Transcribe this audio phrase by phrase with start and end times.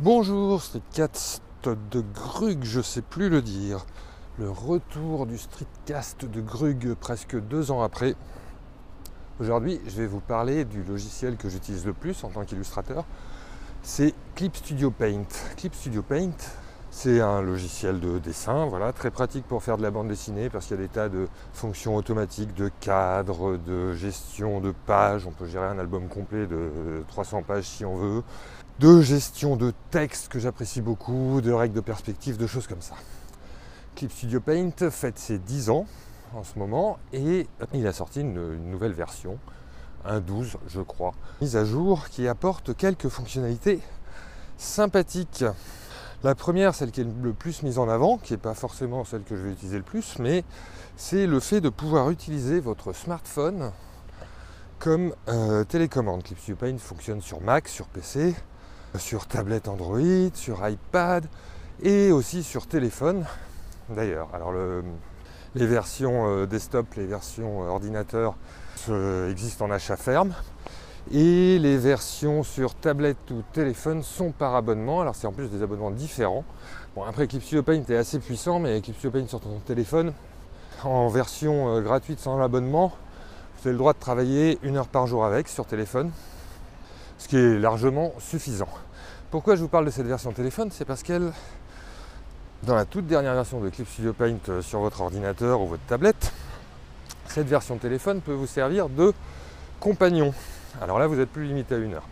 [0.00, 3.86] Bonjour, c'est Cast de Grug, je sais plus le dire.
[4.40, 8.16] Le retour du streetcast de Grug presque deux ans après.
[9.38, 13.04] Aujourd'hui, je vais vous parler du logiciel que j'utilise le plus en tant qu'illustrateur.
[13.84, 15.26] C'est Clip Studio Paint.
[15.56, 16.38] Clip Studio Paint,
[16.96, 20.66] c'est un logiciel de dessin, voilà, très pratique pour faire de la bande dessinée parce
[20.66, 25.26] qu'il y a des tas de fonctions automatiques, de cadres, de gestion de pages.
[25.26, 28.22] On peut gérer un album complet de 300 pages si on veut,
[28.78, 32.94] de gestion de texte que j'apprécie beaucoup, de règles de perspective, de choses comme ça.
[33.96, 35.86] Clip Studio Paint fête ses 10 ans
[36.32, 39.38] en ce moment et il a sorti une, une nouvelle version,
[40.04, 43.80] un 12 je crois, mise à jour qui apporte quelques fonctionnalités
[44.56, 45.44] sympathiques.
[46.24, 49.24] La première, celle qui est le plus mise en avant, qui n'est pas forcément celle
[49.24, 50.42] que je vais utiliser le plus, mais
[50.96, 53.72] c'est le fait de pouvoir utiliser votre smartphone
[54.78, 56.22] comme euh, télécommande.
[56.22, 58.34] Clip Studio Paint fonctionne sur Mac, sur PC,
[58.96, 61.26] sur tablette Android, sur iPad
[61.82, 63.26] et aussi sur téléphone
[63.90, 64.30] d'ailleurs.
[65.54, 68.34] Les versions euh, desktop, les versions euh, ordinateur
[68.88, 70.34] euh, existent en achat ferme.
[71.12, 75.02] Et les versions sur tablette ou téléphone sont par abonnement.
[75.02, 76.44] Alors c'est en plus des abonnements différents.
[76.96, 80.14] Bon après Clip Studio Paint est assez puissant, mais Clip Studio Paint sur ton téléphone,
[80.82, 82.92] en version euh, gratuite sans l'abonnement,
[83.58, 86.10] vous avez le droit de travailler une heure par jour avec sur téléphone,
[87.18, 88.68] ce qui est largement suffisant.
[89.30, 90.70] Pourquoi je vous parle de cette version téléphone?
[90.72, 91.32] C'est parce qu'elle,
[92.62, 95.84] dans la toute dernière version de Clip Studio Paint euh, sur votre ordinateur ou votre
[95.86, 96.32] tablette,
[97.26, 99.12] cette version téléphone peut vous servir de
[99.80, 100.32] compagnon.
[100.82, 102.08] Alors là, vous êtes plus limité à une heure.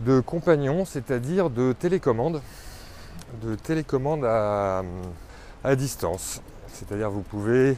[0.00, 2.40] De compagnon, c'est-à-dire de télécommande,
[3.42, 4.82] de télécommande à,
[5.76, 6.40] distance.
[6.72, 7.76] C'est-à-dire vous pouvez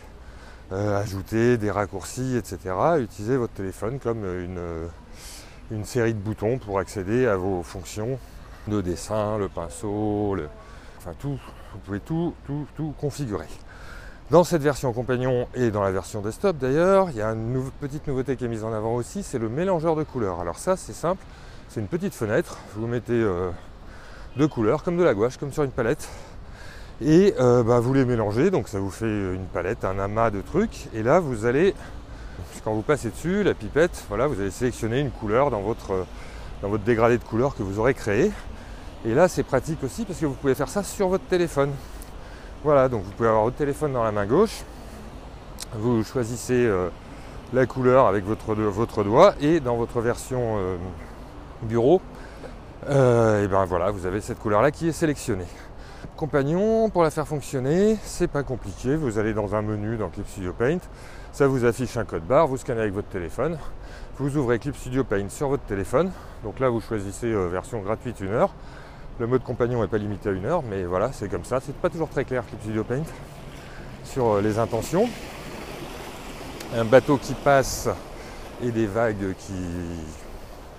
[0.72, 2.74] euh, ajouter des raccourcis, etc.
[3.00, 8.18] Utiliser votre téléphone comme une, série de boutons pour accéder à vos fonctions
[8.68, 10.36] de dessin, le pinceau,
[10.98, 11.38] enfin tout.
[11.72, 12.34] Vous pouvez tout
[13.00, 13.46] configurer.
[14.30, 18.06] Dans cette version compagnon et dans la version desktop d'ailleurs, il y a une petite
[18.06, 20.38] nouveauté qui est mise en avant aussi, c'est le mélangeur de couleurs.
[20.38, 21.24] Alors ça c'est simple,
[21.68, 23.50] c'est une petite fenêtre, vous mettez euh,
[24.36, 26.08] deux couleurs comme de la gouache, comme sur une palette,
[27.04, 30.42] et euh, bah, vous les mélangez, donc ça vous fait une palette, un amas de
[30.42, 31.74] trucs, et là vous allez,
[32.62, 36.06] quand vous passez dessus, la pipette, voilà, vous allez sélectionner une couleur dans votre,
[36.62, 38.30] dans votre dégradé de couleurs que vous aurez créé.
[39.04, 41.72] Et là c'est pratique aussi parce que vous pouvez faire ça sur votre téléphone.
[42.62, 44.64] Voilà, donc vous pouvez avoir votre téléphone dans la main gauche,
[45.72, 46.90] vous choisissez euh,
[47.54, 48.54] la couleur avec votre,
[49.02, 50.76] doigt et dans votre version euh,
[51.62, 52.02] bureau,
[52.90, 55.46] euh, ben voilà, vous avez cette couleur là qui est sélectionnée.
[56.18, 60.28] Compagnon, pour la faire fonctionner, c'est pas compliqué, vous allez dans un menu dans Clip
[60.28, 60.80] Studio Paint,
[61.32, 63.56] ça vous affiche un code barre, vous scannez avec votre téléphone,
[64.18, 66.10] vous ouvrez Clip Studio Paint sur votre téléphone,
[66.44, 68.52] donc là vous choisissez version gratuite 1 heure,
[69.20, 71.60] le mode compagnon n'est pas limité à une heure, mais voilà, c'est comme ça.
[71.60, 73.02] C'est pas toujours très clair Clip Studio Paint
[74.02, 75.08] sur euh, les intentions.
[76.74, 77.88] Un bateau qui passe
[78.64, 79.52] et des vagues qui,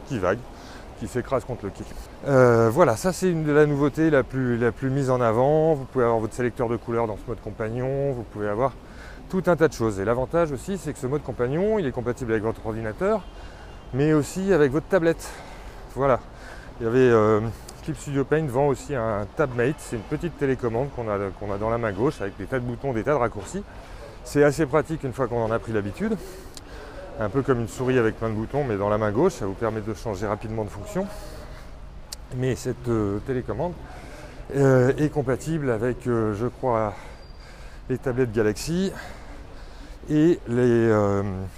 [0.07, 0.39] qui vaguent,
[0.99, 1.83] qui s'écrasent contre le quai.
[2.27, 4.57] Euh, voilà, ça c'est une de la nouveauté la plus,
[4.89, 5.75] mise en avant.
[5.75, 8.73] Vous pouvez avoir votre sélecteur de couleurs dans ce mode compagnon, vous pouvez avoir
[9.29, 9.99] tout un tas de choses.
[9.99, 13.21] Et l'avantage aussi, c'est que ce mode compagnon, il est compatible avec votre ordinateur,
[13.93, 15.29] mais aussi avec votre tablette.
[15.95, 16.19] Voilà.
[16.79, 17.41] Il y avait euh,
[17.83, 21.79] Clip Studio Paint vend aussi un TabMate, c'est une petite télécommande qu'on a, dans la
[21.79, 23.63] main gauche avec des tas de boutons, des tas de raccourcis.
[24.23, 26.15] C'est assez pratique une fois qu'on en a pris l'habitude.
[27.19, 29.47] Un peu comme une souris avec plein de boutons, mais dans la main gauche, ça
[29.47, 31.07] vous permet de changer rapidement de fonction.
[32.37, 33.73] Mais cette euh, télécommande
[34.55, 36.93] euh, est compatible avec, euh, je crois,
[37.89, 38.91] les tablettes Galaxy
[40.07, 40.89] et les,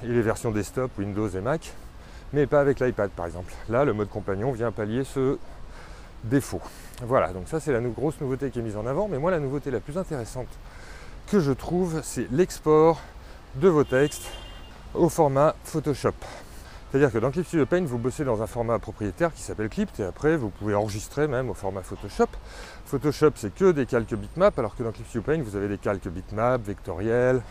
[0.04, 1.74] et les versions desktop Windows et Mac,
[2.32, 3.54] mais pas avec l'iPad par exemple.
[3.70, 5.38] Là, le mode compagnon vient pallier ce
[7.02, 9.40] Voilà, donc ça c'est la grosse nouveauté qui est mise en avant, mais moi la
[9.40, 10.48] nouveauté la plus intéressante
[11.28, 13.00] que je trouve, c'est l'export
[13.56, 14.30] de vos textes
[14.94, 16.14] au format Photoshop.
[16.92, 19.90] C'est-à-dire que dans Clip Studio Paint, vous bossez dans un format propriétaire qui s'appelle Clip,
[20.00, 22.28] et après vous pouvez enregistrer même au format Photoshop.
[22.86, 25.78] Photoshop c'est que des calques bitmap, alors que dans Clip Studio Paint vous avez des
[25.78, 27.42] calques bitmap, vectoriels,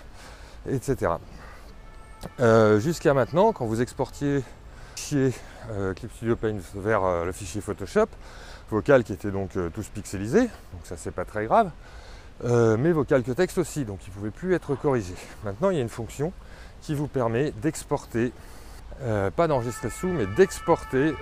[0.68, 1.12] etc.
[2.40, 4.44] Euh, Jusqu'à maintenant, quand vous exportiez
[5.70, 8.06] euh, Clip Studio Paint vers euh, le fichier Photoshop,
[8.70, 11.70] vos calques étaient donc euh, tous pixelisés, donc ça c'est pas très grave,
[12.44, 15.14] euh, mais vos calques texte aussi, donc ils ne pouvaient plus être corrigés.
[15.44, 16.32] Maintenant il y a une fonction
[16.80, 18.32] qui vous permet d'exporter,
[19.02, 21.12] euh, pas d'enregistrer sous, mais d'exporter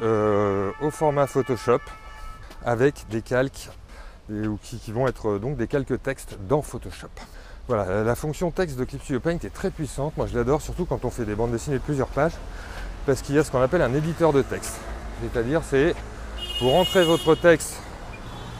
[0.80, 1.80] au format Photoshop
[2.64, 3.70] avec des calques
[4.30, 7.08] ou qui, qui, vont être donc des calques texte dans Photoshop.
[7.66, 11.04] Voilà, la fonction texte de Clip Paint est très puissante, moi je l'adore surtout quand
[11.04, 12.34] on fait des bandes dessinées de plusieurs pages,
[13.06, 14.76] parce qu'il y a ce qu'on appelle un éditeur de texte.
[15.22, 15.94] C'est-à-dire c'est
[16.60, 17.80] vous rentrez votre texte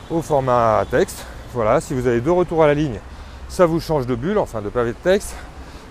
[0.09, 1.23] au format texte.
[1.53, 2.99] Voilà, si vous avez deux retours à la ligne,
[3.47, 5.35] ça vous change de bulle, enfin de pavé de texte.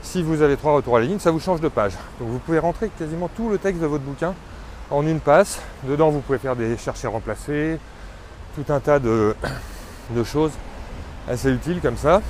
[0.03, 1.93] Si vous avez trois retours à la ligne, ça vous change de page.
[2.19, 4.35] Donc vous pouvez rentrer quasiment tout le texte de votre bouquin
[4.91, 5.61] en une passe.
[5.85, 7.79] Dedans, vous pouvez faire des chercher remplacer,
[8.57, 9.37] tout un tas de,
[10.11, 10.53] de choses
[11.29, 12.23] assez utiles comme ça.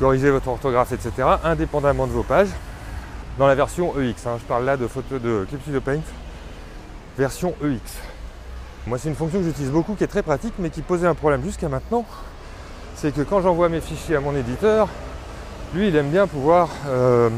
[0.00, 1.12] Corriger votre orthographe, etc.
[1.44, 2.50] indépendamment de vos pages.
[3.38, 4.38] Dans la version EX, hein.
[4.40, 6.00] je parle là de photo de Studio Paint,
[7.16, 7.80] version EX.
[8.88, 11.14] Moi, c'est une fonction que j'utilise beaucoup, qui est très pratique, mais qui posait un
[11.14, 12.04] problème jusqu'à maintenant.
[12.96, 14.88] C'est que quand j'envoie mes fichiers à mon éditeur,
[15.72, 17.30] lui, il aime bien pouvoir euh,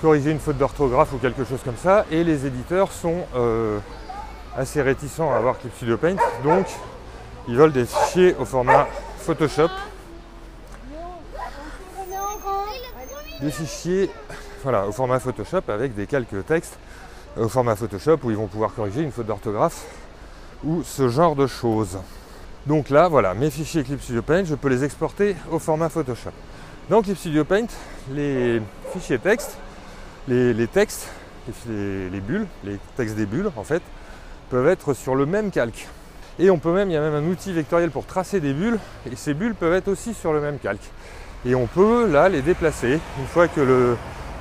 [0.00, 3.78] corriger une faute d'orthographe ou quelque chose comme ça, et les éditeurs sont euh,
[4.56, 6.66] assez réticents à avoir Clip Paint, donc
[7.48, 8.86] ils veulent des fichiers au format
[9.18, 9.68] Photoshop.
[13.40, 14.10] Des fichiers
[14.62, 16.78] voilà, au format Photoshop avec des calques texte
[17.36, 19.84] au format Photoshop où ils vont pouvoir corriger une faute d'orthographe
[20.64, 21.98] ou ce genre de choses.
[22.66, 26.30] Donc là, voilà, mes fichiers Clip Studio Paint, je peux les exporter au format Photoshop.
[26.90, 27.66] Dans Clip Studio Paint,
[28.12, 28.60] les
[28.92, 29.56] fichiers texte,
[30.26, 31.08] les, textes,
[31.68, 33.82] les, bulles, les textes des bulles en fait,
[34.50, 35.88] peuvent être sur le même calque.
[36.38, 38.78] Et on peut même, il y a même un outil vectoriel pour tracer des bulles,
[39.10, 40.90] et ces bulles peuvent être aussi sur le même calque.
[41.46, 43.96] Et on peut là les déplacer une fois que le,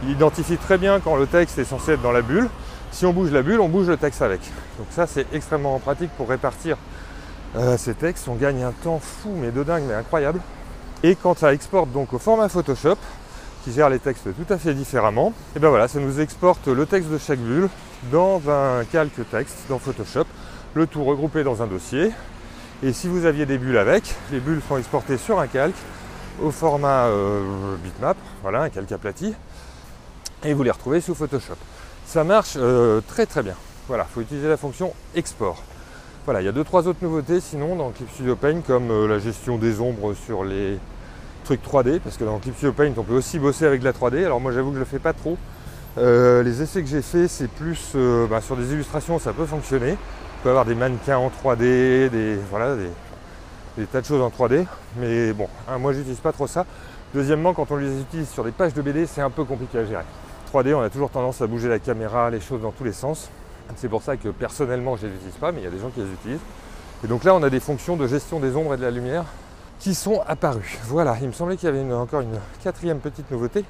[0.05, 2.49] identifie très bien quand le texte est censé être dans la bulle.
[2.91, 4.41] Si on bouge la bulle, on bouge le texte avec.
[4.77, 6.77] Donc ça c'est extrêmement pratique pour répartir
[7.55, 8.27] euh, ces textes.
[8.27, 10.39] On gagne un temps fou mais de dingue mais incroyable.
[11.03, 12.97] Et quand ça exporte donc au format Photoshop,
[13.63, 16.85] qui gère les textes tout à fait différemment, et bien voilà, ça nous exporte le
[16.85, 17.69] texte de chaque bulle
[18.11, 20.25] dans un calque texte dans Photoshop,
[20.73, 22.11] le tout regroupé dans un dossier.
[22.81, 25.75] Et si vous aviez des bulles avec, les bulles sont exportées sur un calque
[26.41, 29.33] au format euh, bitmap, voilà, un calque aplati,
[30.43, 31.55] et vous les retrouvez sous Photoshop.
[32.07, 33.55] Ça marche euh, très très bien.
[33.89, 35.61] Voilà, il faut utiliser la fonction export.
[36.23, 39.07] Voilà, il y a deux trois autres nouveautés sinon dans Clip Studio Paint comme euh,
[39.09, 40.79] la gestion des ombres sur les
[41.43, 43.91] trucs 3D parce que dans Clip Studio Paint on peut aussi bosser avec de la
[43.91, 44.23] 3D.
[44.23, 45.37] Alors moi j'avoue que je le fais pas trop.
[45.97, 47.93] les essais que j'ai fait c'est plus
[48.29, 49.97] bah, sur des illustrations ça peut fonctionner.
[50.39, 52.77] On peut avoir des mannequins en 3D, des voilà
[53.77, 54.65] des tas de choses en 3D.
[54.95, 56.65] Mais bon, hein, moi j'utilise pas trop ça.
[57.13, 59.85] Deuxièmement, quand on les utilise sur des pages de BD, c'est un peu compliqué à
[59.85, 60.05] gérer.
[60.53, 63.29] 3D, on a toujours tendance à bouger la caméra, les choses dans tous les sens.
[63.75, 65.79] C'est pour ça que personnellement, je ne les utilise pas, mais il y a des
[65.79, 66.39] gens qui les utilisent.
[67.03, 69.25] Et donc là, on a des fonctions de gestion des ombres et de la lumière
[69.79, 70.79] qui sont apparues.
[70.85, 73.63] Voilà, il me semblait qu'il y avait encore une quatrième petite nouveauté,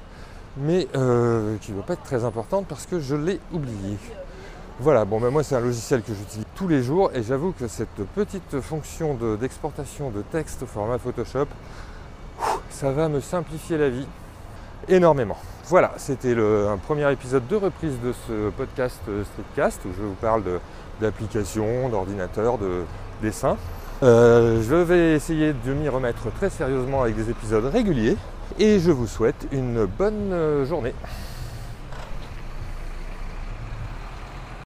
[0.56, 3.96] mais euh, qui ne doit pas être très importante parce que je l'ai oublié.
[4.80, 7.66] Voilà, bon ben moi c'est un logiciel que j'utilise tous les jours et j'avoue que
[7.66, 11.48] cette petite fonction d'exportation de, texte au format Photoshop,
[12.70, 14.06] ça va me simplifier la vie
[14.86, 15.36] énormément.
[15.68, 20.14] Voilà, c'était un premier épisode de reprise de ce podcast euh, Streetcast où je vous
[20.14, 20.42] parle
[20.98, 22.84] d'applications, d'ordinateurs, de
[23.20, 23.58] dessin.
[24.02, 28.16] Euh, je vais essayer de m'y remettre très sérieusement avec des épisodes réguliers
[28.58, 30.94] et je vous souhaite une bonne euh, journée.